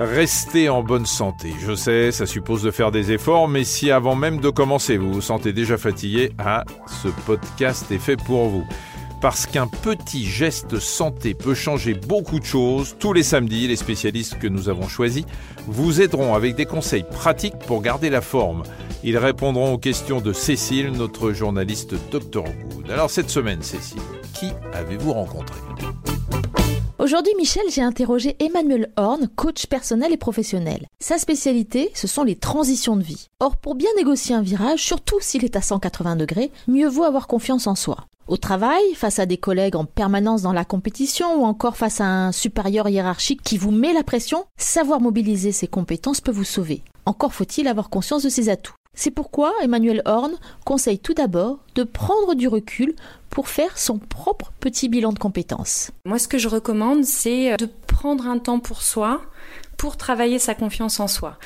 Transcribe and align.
Restez 0.00 0.68
en 0.68 0.84
bonne 0.84 1.06
santé. 1.06 1.52
Je 1.58 1.74
sais, 1.74 2.12
ça 2.12 2.24
suppose 2.24 2.62
de 2.62 2.70
faire 2.70 2.92
des 2.92 3.10
efforts, 3.10 3.48
mais 3.48 3.64
si 3.64 3.90
avant 3.90 4.14
même 4.14 4.38
de 4.38 4.48
commencer, 4.48 4.96
vous 4.96 5.12
vous 5.12 5.20
sentez 5.20 5.52
déjà 5.52 5.76
fatigué, 5.76 6.30
ah, 6.38 6.64
ce 7.02 7.08
podcast 7.26 7.90
est 7.90 7.98
fait 7.98 8.16
pour 8.16 8.48
vous. 8.48 8.64
Parce 9.20 9.46
qu'un 9.46 9.66
petit 9.66 10.24
geste 10.24 10.78
santé 10.78 11.34
peut 11.34 11.54
changer 11.54 11.94
beaucoup 11.94 12.38
de 12.38 12.44
choses, 12.44 12.94
tous 13.00 13.12
les 13.12 13.24
samedis, 13.24 13.66
les 13.66 13.74
spécialistes 13.74 14.38
que 14.38 14.46
nous 14.46 14.68
avons 14.68 14.86
choisis 14.86 15.24
vous 15.66 16.00
aideront 16.00 16.36
avec 16.36 16.54
des 16.54 16.66
conseils 16.66 17.04
pratiques 17.04 17.58
pour 17.66 17.82
garder 17.82 18.08
la 18.08 18.20
forme. 18.20 18.62
Ils 19.02 19.18
répondront 19.18 19.72
aux 19.72 19.78
questions 19.78 20.20
de 20.20 20.32
Cécile, 20.32 20.92
notre 20.92 21.32
journaliste 21.32 21.94
Dr 22.12 22.44
Good. 22.70 22.90
Alors 22.92 23.10
cette 23.10 23.30
semaine, 23.30 23.62
Cécile, 23.62 23.98
qui 24.32 24.52
avez-vous 24.72 25.12
rencontré? 25.12 25.58
Aujourd'hui, 27.00 27.32
Michel, 27.38 27.62
j'ai 27.70 27.80
interrogé 27.80 28.34
Emmanuel 28.40 28.90
Horn, 28.96 29.28
coach 29.28 29.66
personnel 29.66 30.12
et 30.12 30.16
professionnel. 30.16 30.88
Sa 30.98 31.16
spécialité, 31.16 31.92
ce 31.94 32.08
sont 32.08 32.24
les 32.24 32.34
transitions 32.34 32.96
de 32.96 33.04
vie. 33.04 33.28
Or, 33.38 33.56
pour 33.56 33.76
bien 33.76 33.90
négocier 33.96 34.34
un 34.34 34.42
virage, 34.42 34.82
surtout 34.82 35.20
s'il 35.20 35.44
est 35.44 35.54
à 35.54 35.62
180 35.62 36.16
degrés, 36.16 36.50
mieux 36.66 36.88
vaut 36.88 37.04
avoir 37.04 37.28
confiance 37.28 37.68
en 37.68 37.76
soi. 37.76 38.08
Au 38.26 38.36
travail, 38.36 38.82
face 38.96 39.20
à 39.20 39.26
des 39.26 39.38
collègues 39.38 39.76
en 39.76 39.84
permanence 39.84 40.42
dans 40.42 40.52
la 40.52 40.64
compétition 40.64 41.40
ou 41.40 41.44
encore 41.44 41.76
face 41.76 42.00
à 42.00 42.06
un 42.06 42.32
supérieur 42.32 42.88
hiérarchique 42.88 43.42
qui 43.44 43.58
vous 43.58 43.70
met 43.70 43.92
la 43.92 44.02
pression, 44.02 44.46
savoir 44.56 45.00
mobiliser 45.00 45.52
ses 45.52 45.68
compétences 45.68 46.20
peut 46.20 46.32
vous 46.32 46.42
sauver. 46.42 46.82
Encore 47.06 47.32
faut-il 47.32 47.68
avoir 47.68 47.90
conscience 47.90 48.24
de 48.24 48.28
ses 48.28 48.48
atouts. 48.48 48.74
C'est 49.00 49.12
pourquoi 49.12 49.54
Emmanuel 49.62 50.02
Horn 50.06 50.32
conseille 50.64 50.98
tout 50.98 51.14
d'abord 51.14 51.60
de 51.76 51.84
prendre 51.84 52.34
du 52.34 52.48
recul 52.48 52.96
pour 53.30 53.48
faire 53.48 53.78
son 53.78 53.96
propre 53.96 54.50
petit 54.58 54.88
bilan 54.88 55.12
de 55.12 55.20
compétences. 55.20 55.92
Moi, 56.04 56.18
ce 56.18 56.26
que 56.26 56.36
je 56.36 56.48
recommande, 56.48 57.04
c'est 57.04 57.56
de 57.58 57.68
prendre 57.86 58.26
un 58.26 58.40
temps 58.40 58.58
pour 58.58 58.82
soi, 58.82 59.22
pour 59.76 59.96
travailler 59.96 60.40
sa 60.40 60.56
confiance 60.56 60.98
en 60.98 61.06
soi. 61.06 61.38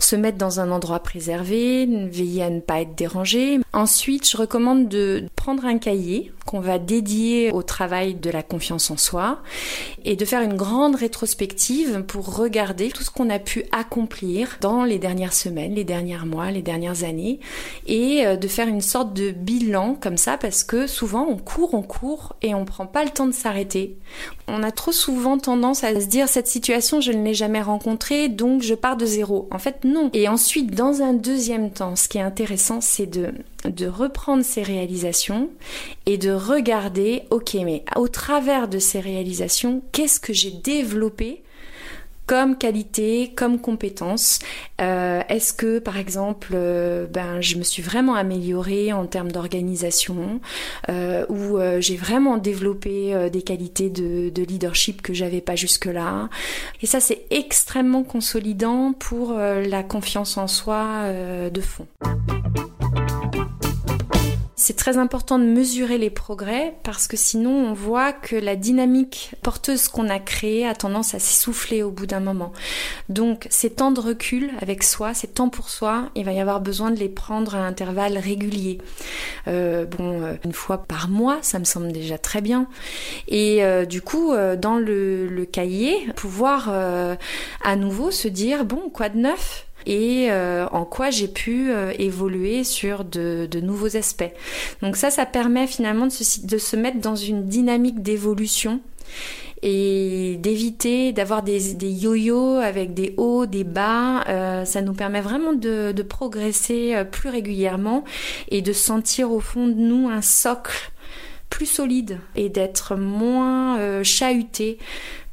Se 0.00 0.16
mettre 0.16 0.36
dans 0.36 0.58
un 0.58 0.72
endroit 0.72 0.98
préservé, 0.98 1.86
veiller 1.86 2.42
à 2.42 2.50
ne 2.50 2.58
pas 2.58 2.80
être 2.80 2.96
dérangé. 2.96 3.60
Ensuite, 3.72 4.28
je 4.28 4.36
recommande 4.36 4.88
de 4.88 5.28
prendre 5.46 5.64
un 5.66 5.78
cahier 5.78 6.32
qu'on 6.44 6.58
va 6.58 6.80
dédier 6.80 7.52
au 7.52 7.62
travail 7.62 8.14
de 8.14 8.30
la 8.30 8.42
confiance 8.42 8.90
en 8.90 8.96
soi 8.96 9.42
et 10.04 10.16
de 10.16 10.24
faire 10.24 10.42
une 10.42 10.56
grande 10.56 10.96
rétrospective 10.96 12.02
pour 12.02 12.36
regarder 12.36 12.88
tout 12.88 13.04
ce 13.04 13.12
qu'on 13.12 13.30
a 13.30 13.38
pu 13.38 13.64
accomplir 13.70 14.58
dans 14.60 14.82
les 14.82 14.98
dernières 14.98 15.32
semaines, 15.32 15.74
les 15.74 15.84
derniers 15.84 16.18
mois, 16.24 16.50
les 16.50 16.62
dernières 16.62 17.04
années 17.04 17.38
et 17.86 18.26
euh, 18.26 18.34
de 18.34 18.48
faire 18.48 18.66
une 18.66 18.80
sorte 18.80 19.14
de 19.14 19.30
bilan 19.30 19.94
comme 19.94 20.16
ça 20.16 20.36
parce 20.36 20.64
que 20.64 20.88
souvent 20.88 21.26
on 21.28 21.36
court, 21.36 21.74
on 21.74 21.82
court 21.82 22.34
et 22.42 22.52
on 22.52 22.64
prend 22.64 22.86
pas 22.86 23.04
le 23.04 23.10
temps 23.10 23.26
de 23.26 23.32
s'arrêter. 23.32 23.98
On 24.48 24.64
a 24.64 24.72
trop 24.72 24.92
souvent 24.92 25.38
tendance 25.38 25.84
à 25.84 26.00
se 26.00 26.06
dire 26.06 26.28
cette 26.28 26.48
situation 26.48 27.00
je 27.00 27.12
ne 27.12 27.24
l'ai 27.24 27.34
jamais 27.34 27.62
rencontrée 27.62 28.28
donc 28.28 28.62
je 28.62 28.74
pars 28.74 28.96
de 28.96 29.06
zéro. 29.06 29.48
En 29.52 29.60
fait, 29.60 29.84
non. 29.84 30.10
Et 30.12 30.26
ensuite, 30.28 30.74
dans 30.74 31.02
un 31.02 31.12
deuxième 31.12 31.70
temps, 31.70 31.94
ce 31.94 32.08
qui 32.08 32.18
est 32.18 32.22
intéressant, 32.22 32.80
c'est 32.80 33.06
de, 33.06 33.32
de 33.64 33.86
reprendre 33.86 34.44
ces 34.44 34.62
réalisations 34.62 35.35
et 36.06 36.18
de 36.18 36.30
regarder, 36.30 37.22
ok, 37.30 37.54
mais 37.64 37.84
au 37.96 38.08
travers 38.08 38.68
de 38.68 38.78
ces 38.78 39.00
réalisations, 39.00 39.82
qu'est-ce 39.92 40.20
que 40.20 40.32
j'ai 40.32 40.50
développé 40.50 41.42
comme 42.26 42.58
qualité, 42.58 43.32
comme 43.34 43.60
compétence? 43.60 44.40
Euh, 44.80 45.22
est-ce 45.28 45.52
que, 45.52 45.78
par 45.78 45.96
exemple, 45.96 46.52
euh, 46.54 47.06
ben, 47.06 47.40
je 47.40 47.56
me 47.56 47.62
suis 47.62 47.82
vraiment 47.82 48.14
améliorée 48.14 48.92
en 48.92 49.06
termes 49.06 49.30
d'organisation 49.30 50.40
euh, 50.88 51.24
ou 51.28 51.58
j'ai 51.78 51.96
vraiment 51.96 52.36
développé 52.36 53.30
des 53.30 53.42
qualités 53.42 53.90
de, 53.90 54.30
de 54.30 54.42
leadership 54.42 55.02
que 55.02 55.14
j'avais 55.14 55.40
pas 55.40 55.56
jusque-là? 55.56 56.28
Et 56.82 56.86
ça, 56.86 57.00
c'est 57.00 57.26
extrêmement 57.30 58.02
consolidant 58.02 58.92
pour 58.92 59.34
la 59.34 59.82
confiance 59.82 60.36
en 60.36 60.48
soi 60.48 61.04
de 61.50 61.60
fond. 61.60 61.86
C'est 64.66 64.74
très 64.74 64.98
important 64.98 65.38
de 65.38 65.44
mesurer 65.44 65.96
les 65.96 66.10
progrès 66.10 66.74
parce 66.82 67.06
que 67.06 67.16
sinon 67.16 67.52
on 67.52 67.72
voit 67.72 68.12
que 68.12 68.34
la 68.34 68.56
dynamique 68.56 69.30
porteuse 69.40 69.86
qu'on 69.86 70.08
a 70.08 70.18
créée 70.18 70.66
a 70.66 70.74
tendance 70.74 71.14
à 71.14 71.20
s'essouffler 71.20 71.84
au 71.84 71.92
bout 71.92 72.06
d'un 72.06 72.18
moment. 72.18 72.52
Donc 73.08 73.46
ces 73.48 73.70
temps 73.70 73.92
de 73.92 74.00
recul 74.00 74.50
avec 74.60 74.82
soi, 74.82 75.14
ces 75.14 75.28
temps 75.28 75.50
pour 75.50 75.68
soi, 75.68 76.10
il 76.16 76.24
va 76.24 76.32
y 76.32 76.40
avoir 76.40 76.60
besoin 76.60 76.90
de 76.90 76.98
les 76.98 77.08
prendre 77.08 77.54
à 77.54 77.64
intervalles 77.64 78.18
réguliers. 78.18 78.78
Euh, 79.46 79.84
bon, 79.84 80.24
euh, 80.24 80.34
une 80.44 80.52
fois 80.52 80.78
par 80.78 81.08
mois, 81.08 81.38
ça 81.42 81.60
me 81.60 81.64
semble 81.64 81.92
déjà 81.92 82.18
très 82.18 82.40
bien. 82.40 82.66
Et 83.28 83.62
euh, 83.62 83.84
du 83.84 84.02
coup, 84.02 84.34
dans 84.58 84.78
le, 84.78 85.28
le, 85.28 85.44
cahier, 85.44 86.08
pouvoir 86.16 86.70
à 86.70 87.76
nouveau 87.76 88.10
se 88.10 88.26
dire, 88.26 88.64
bon, 88.64 88.90
quoi 88.92 89.10
de 89.10 89.18
neuf? 89.18 89.65
Et 89.86 90.26
euh, 90.30 90.66
en 90.72 90.84
quoi 90.84 91.10
j'ai 91.10 91.28
pu 91.28 91.70
euh, 91.70 91.92
évoluer 91.98 92.64
sur 92.64 93.04
de, 93.04 93.48
nouveaux 93.60 93.96
aspects. 93.96 94.32
Donc 94.82 94.96
ça, 94.96 95.10
ça 95.10 95.24
permet 95.24 95.66
finalement 95.66 96.06
de 96.06 96.58
se, 96.58 96.76
mettre 96.76 97.00
dans 97.00 97.16
une 97.16 97.46
dynamique 97.46 98.02
d'évolution 98.02 98.80
et 99.62 100.36
d'éviter 100.40 101.12
d'avoir 101.12 101.42
des, 101.42 101.74
yo-yo 101.80 102.56
avec 102.56 102.92
des 102.92 103.14
hauts, 103.16 103.46
des 103.46 103.64
bas. 103.64 104.24
Euh, 104.28 104.64
ça 104.64 104.82
nous 104.82 104.92
permet 104.92 105.20
vraiment 105.20 105.52
de, 105.52 105.94
progresser 106.02 106.94
plus 107.10 107.30
régulièrement 107.30 108.04
et 108.48 108.62
de 108.62 108.72
sentir 108.72 109.32
au 109.32 109.40
fond 109.40 109.66
de 109.66 109.74
nous 109.74 110.08
un 110.08 110.22
socle 110.22 110.92
plus 111.50 111.66
solide 111.66 112.18
et 112.34 112.48
d'être 112.48 112.96
moins 112.96 113.78
euh, 113.78 114.02
chahuté 114.02 114.78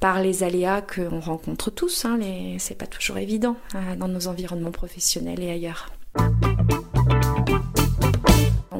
par 0.00 0.20
les 0.20 0.42
aléas 0.42 0.82
qu'on 0.82 1.20
rencontre 1.20 1.70
tous. 1.70 2.04
Hein. 2.04 2.18
C'est 2.58 2.76
pas 2.76 2.86
toujours 2.86 3.18
évident 3.18 3.56
euh, 3.74 3.96
dans 3.96 4.08
nos 4.08 4.26
environnements 4.28 4.72
professionnels 4.72 5.42
et 5.42 5.50
ailleurs 5.50 5.90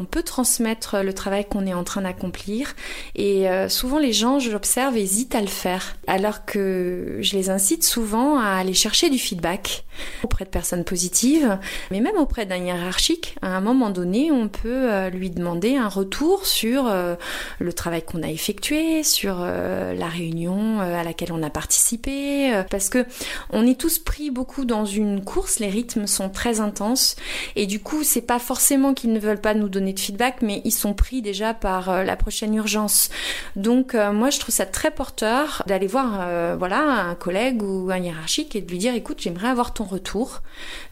on 0.03 0.05
peut 0.05 0.25
transmettre 0.25 0.97
le 0.99 1.13
travail 1.13 1.45
qu'on 1.45 1.65
est 1.65 1.75
en 1.75 1.85
train 1.85 2.03
d'accomplir. 2.03 2.75
Et 3.15 3.49
euh, 3.49 3.69
souvent 3.69 4.01
les 4.01 4.13
gens, 4.13 4.41
je 4.41 4.51
l'observe, 4.51 4.97
hésitent 4.97 5.37
à 5.37 5.41
le 5.41 5.47
faire. 5.47 5.95
Alors 6.09 6.45
que 6.45 7.19
je 7.21 7.37
les 7.37 7.51
incite 7.51 7.85
souvent 7.85 8.37
à 8.41 8.49
aller 8.49 8.75
chercher 8.75 9.11
du 9.11 9.19
feedback 9.19 9.85
auprès 10.25 10.45
de 10.45 10.51
personnes 10.51 10.83
positives, 10.83 11.57
mais 11.93 12.01
même 12.01 12.17
auprès 12.17 12.47
d'un 12.47 12.57
hiérarchique. 12.57 13.37
À 13.43 13.57
un 13.57 13.61
moment 13.61 13.91
donné, 13.91 14.33
on 14.33 14.49
peut 14.49 14.91
euh, 14.91 15.09
lui 15.09 15.31
demander 15.31 15.77
un 15.77 15.89
retour 15.89 16.47
sur 16.47 16.89
euh, 16.89 17.15
le 17.61 17.73
travail 17.73 18.03
qu'on 18.03 18.25
a 18.25 18.29
effectué, 18.29 19.05
sur 19.05 19.39
la 19.39 20.07
réunion 20.07 20.81
à 20.81 21.05
laquelle 21.05 21.33
on 21.33 21.43
a 21.43 21.51
participé, 21.51 22.63
parce 22.71 22.89
que 22.89 23.07
on 23.51 23.67
est 23.67 23.79
tous 23.79 23.99
pris 23.99 24.31
beaucoup 24.31 24.65
dans 24.65 24.85
une 24.85 25.23
course, 25.23 25.61
les 25.61 25.69
rythmes 25.69 26.07
sont 26.07 26.29
très 26.29 26.61
intenses. 26.61 27.15
Et 27.55 27.67
du 27.67 27.81
coup, 27.81 28.03
c'est 28.03 28.23
pas 28.23 28.39
forcément 28.39 28.95
qu'ils 28.95 29.13
ne 29.13 29.21
veulent 29.21 29.41
pas 29.41 29.55
nous 29.55 29.69
donner 29.69 29.92
de 29.93 30.01
feedback, 30.01 30.43
mais 30.43 30.61
ils 30.65 30.73
sont 30.73 30.95
pris 30.95 31.23
déjà 31.23 31.55
par 31.55 31.91
euh, 31.91 32.03
la 32.05 32.17
prochaine 32.17 32.55
urgence. 32.55 33.11
Donc 33.57 33.95
euh, 33.95 34.13
moi, 34.13 34.31
je 34.31 34.39
trouve 34.39 34.55
ça 34.55 34.67
très 34.67 34.91
porteur 34.91 35.63
d'aller 35.67 35.87
voir 35.87 36.19
euh, 36.21 36.57
voilà 36.59 36.81
un 36.81 37.15
collègue 37.15 37.63
ou 37.63 37.91
un 37.91 37.99
hiérarchique 37.99 38.57
et 38.57 38.61
de 38.61 38.71
lui 38.71 38.79
dire 38.79 38.95
écoute, 38.95 39.19
j'aimerais 39.21 39.49
avoir 39.49 39.73
ton 39.73 39.85
retour. 39.85 40.43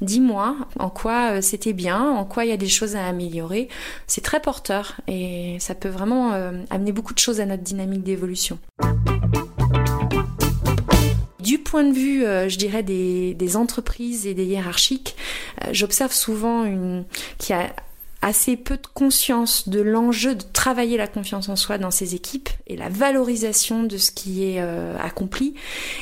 Dis-moi 0.00 0.56
en 0.78 0.90
quoi 0.90 1.42
c'était 1.42 1.72
bien, 1.72 2.00
en 2.00 2.24
quoi 2.24 2.44
il 2.44 2.50
y 2.50 2.52
a 2.52 2.56
des 2.56 2.68
choses 2.68 2.96
à 2.96 3.06
améliorer. 3.06 3.68
C'est 4.06 4.20
très 4.20 4.40
porteur 4.40 5.00
et 5.06 5.56
ça 5.60 5.74
peut 5.74 5.88
vraiment 5.88 6.32
amener 6.70 6.92
beaucoup 6.92 7.14
de 7.14 7.18
choses 7.18 7.40
à 7.40 7.46
notre 7.46 7.62
dynamique 7.62 8.02
d'évolution. 8.02 8.58
Du 11.38 11.58
point 11.58 11.84
de 11.84 11.92
vue, 11.92 12.22
je 12.22 12.56
dirais, 12.56 12.82
des, 12.82 13.56
entreprises 13.56 14.26
et 14.26 14.34
des 14.34 14.44
hiérarchiques, 14.44 15.16
j'observe 15.72 16.12
souvent 16.12 16.64
une, 16.64 17.04
qui 17.38 17.52
a 17.52 17.74
assez 18.22 18.56
peu 18.56 18.76
de 18.76 18.86
conscience 18.92 19.68
de 19.68 19.80
l'enjeu 19.80 20.34
de 20.34 20.44
travailler 20.52 20.96
la 20.96 21.06
confiance 21.06 21.48
en 21.48 21.56
soi 21.56 21.78
dans 21.78 21.90
ses 21.90 22.14
équipes 22.14 22.50
et 22.66 22.76
la 22.76 22.88
valorisation 22.88 23.82
de 23.82 23.96
ce 23.96 24.10
qui 24.10 24.44
est 24.44 24.60
euh, 24.60 24.96
accompli. 24.98 25.54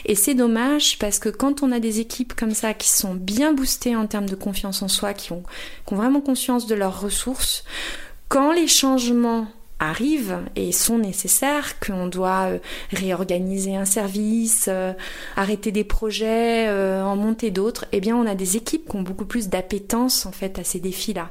Et 0.05 0.15
c'est 0.15 0.35
dommage 0.35 0.99
parce 0.99 1.19
que 1.19 1.29
quand 1.29 1.63
on 1.63 1.71
a 1.71 1.79
des 1.79 2.01
équipes 2.01 2.35
comme 2.35 2.55
ça 2.55 2.75
qui 2.75 2.89
sont 2.89 3.15
bien 3.15 3.53
boostées 3.53 3.95
en 3.95 4.07
termes 4.07 4.29
de 4.29 4.35
confiance 4.35 4.83
en 4.83 4.89
soi, 4.89 5.15
qui 5.15 5.33
ont, 5.33 5.45
qui 5.87 5.95
ont 5.95 5.97
vraiment 5.97 6.21
conscience 6.21 6.67
de 6.67 6.75
leurs 6.75 7.01
ressources, 7.01 7.65
quand 8.29 8.53
les 8.53 8.67
changements 8.67 9.47
arrivent 9.79 10.41
et 10.57 10.73
sont 10.73 10.99
nécessaires, 10.99 11.79
qu'on 11.79 12.09
doit 12.09 12.49
euh, 12.49 12.59
réorganiser 12.91 13.77
un 13.77 13.85
service, 13.85 14.67
euh, 14.67 14.93
arrêter 15.37 15.71
des 15.71 15.85
projets, 15.85 16.69
en 16.69 17.15
monter 17.15 17.53
d'autres, 17.53 17.85
eh 17.93 18.01
bien 18.01 18.17
on 18.17 18.27
a 18.27 18.35
des 18.35 18.57
équipes 18.57 18.89
qui 18.89 18.97
ont 18.97 19.03
beaucoup 19.03 19.25
plus 19.25 19.49
d'appétence 19.49 20.27
en 20.27 20.33
fait 20.33 20.59
à 20.59 20.65
ces 20.65 20.81
défis-là. 20.81 21.29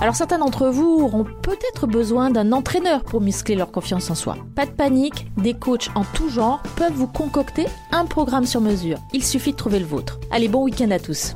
Alors 0.00 0.14
certains 0.14 0.38
d'entre 0.38 0.68
vous 0.68 1.00
auront 1.00 1.24
peut-être 1.24 1.86
besoin 1.86 2.30
d'un 2.30 2.52
entraîneur 2.52 3.02
pour 3.02 3.22
muscler 3.22 3.54
leur 3.54 3.72
confiance 3.72 4.10
en 4.10 4.14
soi. 4.14 4.36
Pas 4.54 4.66
de 4.66 4.70
panique, 4.70 5.26
des 5.38 5.54
coachs 5.54 5.88
en 5.94 6.04
tout 6.04 6.28
genre 6.28 6.62
peuvent 6.76 6.92
vous 6.92 7.06
concocter 7.06 7.66
un 7.92 8.04
programme 8.04 8.44
sur 8.44 8.60
mesure. 8.60 8.98
Il 9.14 9.24
suffit 9.24 9.52
de 9.52 9.56
trouver 9.56 9.78
le 9.78 9.86
vôtre. 9.86 10.20
Allez, 10.30 10.48
bon 10.48 10.64
week-end 10.64 10.90
à 10.90 10.98
tous. 10.98 11.34